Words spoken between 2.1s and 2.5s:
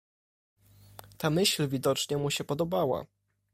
mu się